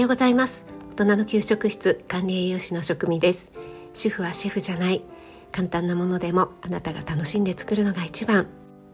[0.00, 0.64] ようございます。
[0.92, 3.52] 大人の給食室管理栄養士の職味です。
[3.94, 5.02] 主婦はシェフじゃない。
[5.50, 8.46] 簡単なものでもあなたが楽しんで作るのが一番。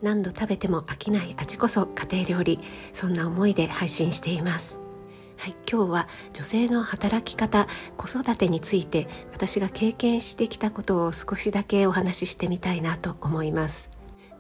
[0.03, 2.59] 何度食べても飽きない味こそ家庭料理。
[2.93, 4.81] そんな思いで配信しています。
[5.37, 7.67] はい、今日は女性の働き方
[7.97, 13.94] 子育てについて私が経験してきたことを少しだけお話ししてみたいなと思います。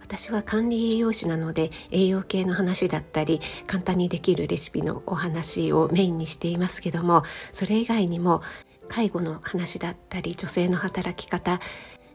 [0.04, 8.42] 私は管理栄養士なので栄養系の話だったり簡単にできるレシピのお話をメインにしていますけどもそれ以外にも
[8.86, 11.58] 介護の話だったり女性の働き方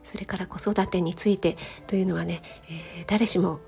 [0.04, 1.56] それから子育てについて
[1.88, 3.58] というのはね、えー、誰しも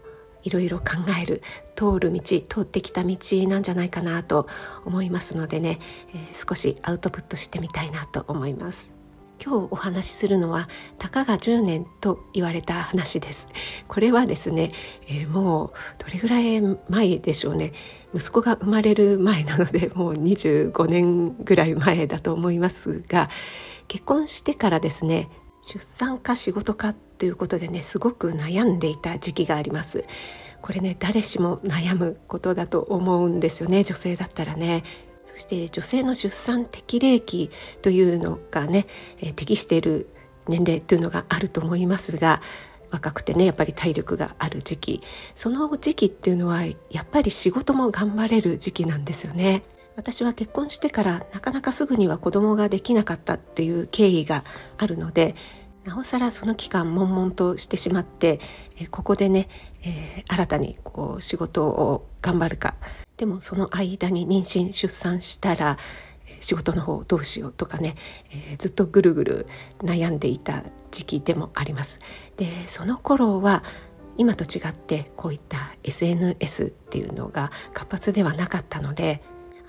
[0.44, 0.84] いろいろ考
[1.20, 1.42] える
[1.74, 3.16] 通る道通ってきた道
[3.48, 4.46] なんじゃないかなと
[4.84, 5.80] 思いますのでね、
[6.14, 9.01] えー、少しアウトプットしてみたいなと思います。
[9.44, 13.48] 今日お話しするのはたかが10年と言われた話です。
[13.88, 14.70] これはですね、
[15.08, 17.72] えー、もうどれぐらい前でしょうね。
[18.14, 23.30] 息子が生まれる前なので もう25年ぐらい前だと思いますが
[23.88, 25.30] 結婚してからですね
[25.62, 30.04] 出産か仕事かということでねすごく悩んでいた時期があります。
[30.60, 34.84] これね誰しも悩むことだと思うんですよね女性だったらね。
[35.24, 38.86] そして女性の出産適齢期というのがね、
[39.20, 40.08] え、適している
[40.48, 42.42] 年齢というのがあると思いますが
[42.90, 45.02] 若くてねやっぱり体力がある時期
[45.34, 49.62] その時期っていうのはやっぱり仕事も頑張れる時期なんですよね。
[49.94, 54.42] 私は結婚してからなかなかすぐには子供ができなかったっていう経緯が
[54.78, 55.34] あるので
[55.84, 58.40] なおさらその期間悶々としてしまって、
[58.90, 59.48] ここでね、
[59.84, 62.74] えー、新たにこう仕事を頑張るか
[63.22, 65.78] でもその間に妊娠出産したら
[66.40, 67.94] 仕事の方どうしようとかね、
[68.32, 69.46] えー、ずっとぐるぐる
[69.78, 72.00] 悩んでいた時期でもあります。
[72.36, 73.62] でその頃は
[74.18, 79.22] 今と違ってこういった SNS っていうのが活発ではなかったので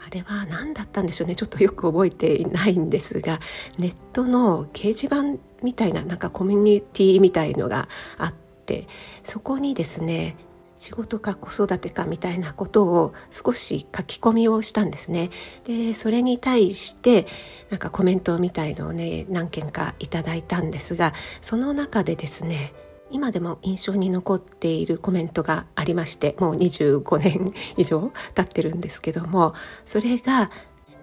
[0.04, 3.40] あれは何だったんでしょうねちょっとよく覚えていないんですが
[3.78, 7.88] ネットの掲示板みたいななんかコミュニティみたいのが
[8.18, 8.88] あって
[9.22, 10.38] そこにですね
[10.84, 15.30] 仕事か子育てかみたいなことを少し書き込みをしたんですね。
[15.64, 17.26] でそれに対して
[17.70, 22.74] なんかコメントみたいのをね何件かいただいたんですがその中でですね
[23.12, 29.54] 今でも印象に残っているコメントがありましてもう25年以上経ってるんですけども
[29.86, 30.52] それが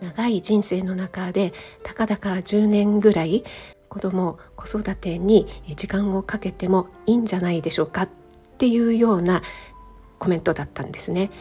[0.02, 3.44] 長い人生の中でたかだか10年ぐらい
[3.88, 8.08] 子供子育てに時間をかけてもいいんじゃないでしょうかっ
[8.60, 9.40] ていうような
[10.20, 11.32] コメントだったんですね。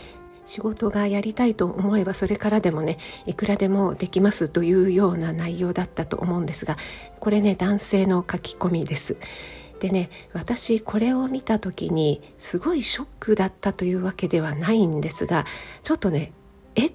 [0.46, 2.98] 仕事がやりたいと思えばそれからでもね
[3.28, 6.76] いくらでもできますというような内容だったと思うんですが
[7.20, 9.16] これね男性の書き込みです。
[9.80, 15.46] でね私これを見た時にすごいショックだったというわけではないんですが
[15.84, 16.34] ちょっとね
[16.76, 16.90] え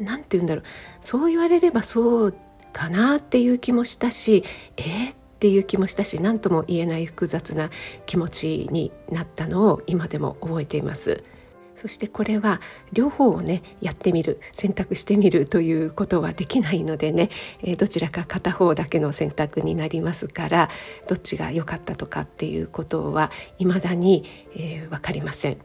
[0.00, 0.64] なんて言うんだろう
[1.00, 2.34] そう言われればそう
[2.72, 4.44] かなっていう気もしたし
[4.76, 7.70] えー、っっていう気もしたし何とも言えない複雑な
[8.06, 11.24] 気持ちになったのを今でも覚えています。
[11.76, 12.60] そしてこれは
[12.92, 17.30] 両方をねやってみる選択してみるということはできないのでね、
[17.62, 20.70] え、どちらか片方だけの選択になりますから
[21.08, 24.24] どっちが良かったとかっていうことは未だに、
[24.54, 25.58] えー、分かりません。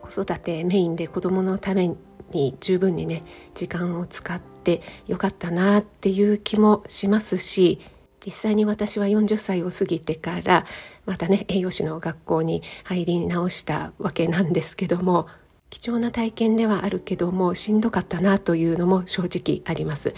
[0.00, 1.90] 子育てメインで子どものため
[2.30, 7.80] に十分にね時間を使ってよかったなっていう気もしますし
[8.26, 10.66] 実際に私は40歳を過ぎてから
[11.06, 15.28] またね栄養士の学校に入り直したわけなんですけども
[15.70, 20.14] 貴重な体験ではあるけどもしんどかったなというのも正直あります。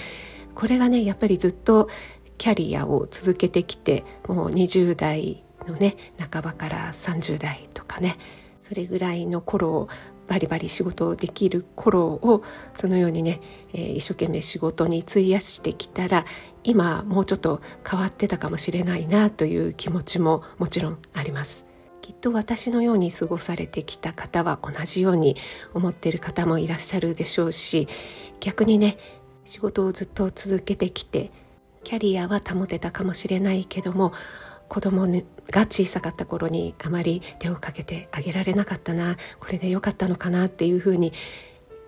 [0.55, 1.89] これがねやっぱりずっと
[2.39, 8.17] キャリアを続けてきてもう20代のね半ばから30代とかね
[8.61, 9.89] それぐらいの頃
[10.29, 12.45] バリバリ仕事をできる頃を
[12.75, 13.41] そのようにね、
[13.73, 16.25] えー、一生懸命仕事に費やしてきたら
[16.63, 21.67] 今もうちょっと変わってたかもしれないなという気持ちももちろんあります。
[22.03, 25.37] きっと私のように過ごされてきた方は同じように
[25.75, 27.87] 思っている方もいらっしゃるでしょうし
[28.41, 28.97] 逆にね
[29.45, 31.31] 仕事をずっと続けてきて
[31.85, 34.13] キャリアは保てたかもしれないけども
[34.69, 35.07] 子供
[35.51, 41.13] が小さかった頃にあまり手をかけてあげられなかったなこれで良かったのかなっていうふうに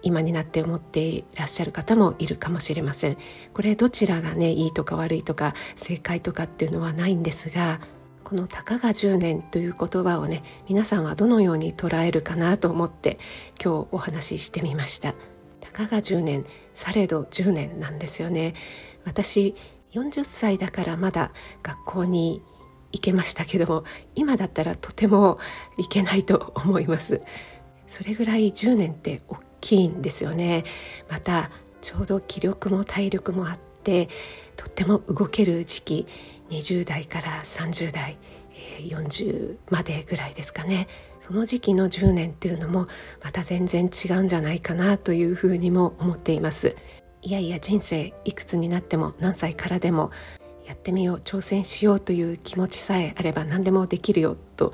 [0.02, 3.18] 今になって思っていらっしゃる方もいるかもしれません。
[3.52, 7.80] これどちらがねいいとか悪いとか正解とかっていうのはないんですが
[8.24, 13.18] この「たかが10年」という言葉をね皆さんはどのように捉えるかなと思って
[13.62, 15.14] 今日お話ししてみました。
[15.60, 18.54] たかが10年されど10年なんですよね。
[19.04, 19.54] 私
[19.92, 22.42] 40歳だからまだ学校に
[22.92, 23.84] 行けましたけども
[24.14, 25.38] 今だったらとても
[25.78, 27.22] いけないと思います。
[27.86, 30.64] それぐらい10年って大きいんですよね。
[31.08, 31.50] また
[31.80, 34.08] ちょうど気力も体力もあって
[34.56, 36.06] とっても動ける時期
[36.50, 38.18] 20代から30代
[38.80, 40.88] 40までぐらいですかね。
[41.18, 42.86] その時期の10年っていうのも
[43.22, 46.76] また全然違うんじゃないかなというふうにも思っています。
[47.22, 50.10] いやいや人生いくつになっても何歳からでも
[50.70, 54.72] やってみよう挑戦しようという気持ちさえあれば何でもできるよと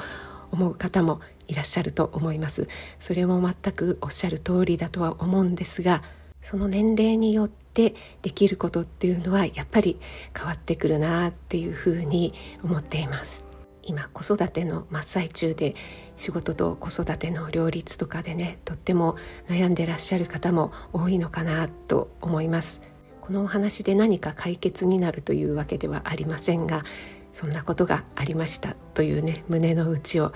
[0.53, 2.69] 思う方もいらっしゃると思います。
[3.01, 6.03] それも全くおっしゃる通りだとは思うんですが
[6.43, 9.99] その年齢によってできることっていうのはやっぱり
[10.37, 13.47] 変わってくるなっていうふうに思っています。
[13.83, 15.77] 今子育ての真っ最中で
[16.17, 19.17] 仕事と子育ての両立とかでねとっても
[19.49, 22.96] 悩んでらっしゃる方も多いのかなと思います。
[23.27, 26.85] このお話で何か解決になるというわけではありませんが
[27.33, 30.33] そんなことがありましたというね胸の内を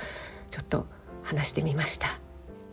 [0.50, 0.87] ちょっと
[1.22, 2.19] 話してみました。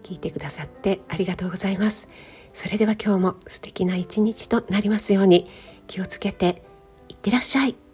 [0.01, 2.09] 聞いてくださってありがとうございます。
[2.51, 5.47] それでは今日も素敵な一日となりますように
[5.85, 6.63] 気をつけて
[7.09, 7.87] いってらっしゃい。